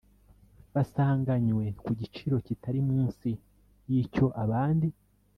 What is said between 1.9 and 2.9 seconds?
giciro kitari